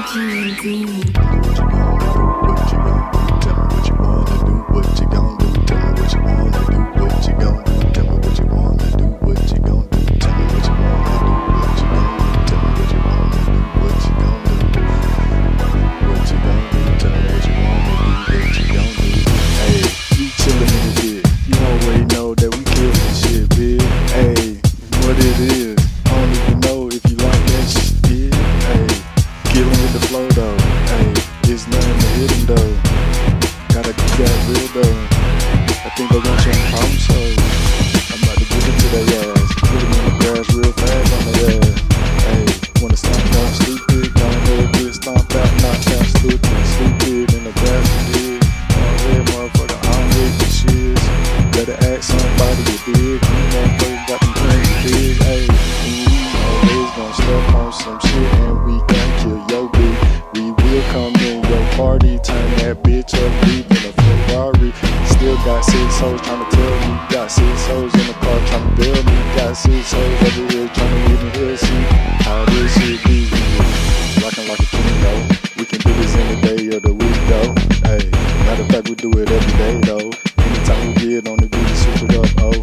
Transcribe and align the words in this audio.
green. 0.00 0.06
What 0.06 0.16
you 0.16 1.68
gonna 1.68 1.88
do? 2.18 3.36
Tell 3.42 3.56
me 3.56 3.66
what 3.68 3.88
you 3.88 3.94
wanna 3.94 4.46
do. 4.46 4.54
What 4.72 5.00
you 5.00 5.06
gonna 5.06 5.38
do? 5.38 5.41
Real 34.52 34.68
though. 34.68 34.96
I 35.84 35.90
think 35.96 36.10
they 36.10 36.18
want 36.18 36.44
you 36.44 36.52
in 36.52 36.64
home, 36.72 36.96
so 37.06 37.16
I'm 38.12 38.20
about 38.22 38.36
to 38.38 38.44
give 38.44 38.64
it 38.68 38.76
to 38.80 38.86
their 38.92 39.32
ass. 39.32 39.50
Put 39.60 39.82
'em 39.82 39.92
in 39.92 40.02
the 40.04 40.14
grass 40.20 40.46
real 40.54 40.72
fast 40.80 41.12
on 41.16 41.22
their 41.32 41.50
ass. 41.60 41.78
Hey, 42.26 42.44
wanna 42.80 42.96
stomp 42.96 43.34
out 43.40 43.50
stupid? 43.54 44.14
Go 44.14 44.26
ahead, 44.26 44.72
get 44.72 44.94
stomped 44.94 45.34
out, 45.36 45.52
knocked 45.62 45.90
out 45.96 46.06
stupid. 46.16 46.58
Stupid 46.74 47.34
in 47.36 47.42
the 47.44 47.54
grass, 47.60 47.88
dig? 48.12 48.40
Go 48.74 48.82
ahead, 48.96 49.22
motherfucker, 49.30 49.78
I 49.88 49.92
don't 49.96 50.12
hate 50.16 50.36
the 50.40 50.48
shit. 50.58 50.98
Better 51.52 51.76
ask 51.90 52.04
somebody 52.12 52.62
you 52.70 52.78
dig. 52.86 53.20
You 53.32 53.42
motherfucker 53.52 54.06
got 54.08 54.20
them 54.20 54.34
things 54.42 54.80
you. 54.84 55.14
Hey, 55.26 55.44
ooh, 55.88 56.42
always 56.44 56.90
gonna 56.96 57.14
step 57.20 57.54
on 57.60 57.72
some 57.72 58.00
shit 58.06 58.30
and 58.44 58.56
we 58.66 58.74
gon' 58.90 59.12
kill 59.20 59.40
your 59.52 59.66
beat. 59.76 59.98
We 60.34 60.44
will 60.50 60.84
come 60.92 61.14
in 61.28 61.36
your 61.50 61.64
party, 61.76 62.18
turn 62.18 62.48
that 62.58 62.82
bitch 62.82 63.14
up, 63.14 63.32
leave. 63.46 63.81
Still 65.22 65.36
got 65.44 65.64
six 65.64 66.00
hoes 66.00 66.20
to 66.20 66.26
tell 66.26 66.74
me, 66.82 66.98
got 67.08 67.30
six 67.30 67.66
hoes 67.68 67.94
in 67.94 68.06
the 68.10 68.16
car 68.18 68.38
trying 68.50 68.66
to 68.66 68.74
bail 68.74 69.04
me, 69.06 69.14
got 69.38 69.54
six 69.54 69.92
hoes 69.92 70.18
everywhere 70.26 70.66
trying 70.74 70.90
to 70.90 71.10
leave 71.14 71.22
me 71.22 71.30
here. 71.38 71.56
See 71.56 71.82
how 72.26 72.44
this 72.46 72.74
shit 72.74 72.98
be, 73.06 73.30
rockin' 74.18 74.50
like 74.50 74.58
a 74.58 74.66
king 74.66 74.98
though. 74.98 75.22
We 75.58 75.64
can 75.64 75.78
do 75.78 75.94
this 75.94 76.16
any 76.18 76.42
day 76.42 76.74
of 76.74 76.82
the 76.82 76.92
week 76.92 77.18
though. 77.30 77.54
Hey, 77.86 78.02
matter 78.50 78.66
of 78.66 78.68
fact, 78.74 78.88
we 78.90 78.96
do 78.96 79.14
it 79.22 79.30
every 79.30 79.54
day 79.62 79.78
though. 79.86 80.10
Anytime 80.42 80.90
we 80.90 80.94
get 80.98 81.28
on 81.30 81.38
the 81.38 81.46
beat, 81.46 81.70
we 81.70 81.76
switch 81.78 82.02
it 82.02 82.18
up, 82.18 82.26
oh. 82.42 82.58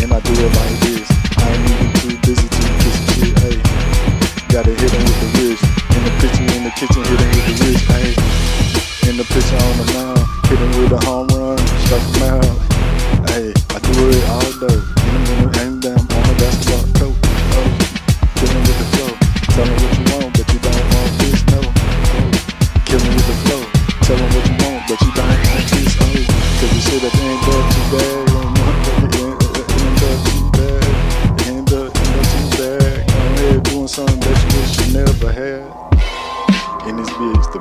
And 0.00 0.08
I 0.08 0.24
do 0.24 0.32
it 0.40 0.52
like 0.56 0.76
this. 0.88 1.04
I 1.36 1.52
ain't 1.52 1.68
even 1.68 1.92
too 2.00 2.16
busy 2.24 2.48
to 2.48 2.64
kiss 2.80 2.96
shit, 3.12 3.36
hey. 3.44 3.60
Gotta 4.48 4.72
hit 4.72 4.88
'em 4.88 5.04
with 5.04 5.20
the 5.20 5.28
wrist. 5.36 5.68
In 5.92 6.00
the 6.00 6.12
kitchen, 6.16 6.48
in 6.48 6.64
the 6.64 6.72
kitchen, 6.80 7.04
hit 7.04 7.20
'em 7.20 7.28
with 7.28 7.44
the 7.44 7.54
wrist, 7.60 7.84
hey. 7.92 8.16
In 9.12 9.20
the 9.20 9.26
picture 9.28 9.60
on 9.68 9.76
the 9.76 9.86
mound, 9.92 10.20
hit 10.48 10.60
'em 10.64 10.72
with 10.80 10.96
a 10.96 11.00
home 11.04 11.28
run, 11.28 11.37
Hey, 11.90 13.54
I 13.70 13.78
do 13.78 14.10
it 14.10 14.28
all 14.28 14.68
day. 14.68 14.97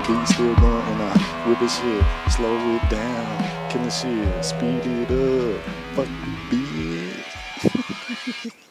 Beat 0.08 0.28
still 0.28 0.56
going 0.56 0.88
and 0.88 1.04
I 1.04 1.18
whip 1.48 1.62
it 1.62 1.70
shit, 1.70 2.32
slow 2.32 2.56
it 2.76 2.90
down, 2.90 3.70
killing 3.70 3.90
shit, 3.90 4.46
speed 4.46 4.86
it 4.86 5.12
up, 5.12 5.62
fuck 5.96 6.08
bitch. 6.50 7.34